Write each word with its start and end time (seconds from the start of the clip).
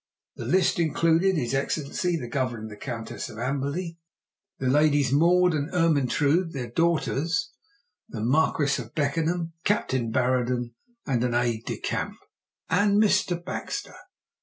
The 0.35 0.45
list 0.45 0.79
included 0.79 1.35
His 1.35 1.53
Excellency 1.53 2.17
the 2.17 2.27
Governor 2.27 2.61
and 2.61 2.71
the 2.71 2.75
Countess 2.75 3.29
of 3.29 3.37
Amberley, 3.37 3.99
the 4.57 4.65
Ladies 4.65 5.11
Maud 5.11 5.53
and 5.53 5.69
Ermyntrude, 5.75 6.53
their 6.53 6.71
daughters, 6.71 7.51
the 8.09 8.21
Marquis 8.21 8.81
of 8.81 8.95
Beckenham, 8.95 9.53
Captain 9.63 10.11
Barrenden, 10.11 10.73
an 11.05 11.35
aide 11.35 11.65
de 11.67 11.77
camp, 11.77 12.15
and 12.67 12.99
Mr. 12.99 13.45
Baxter. 13.45 13.93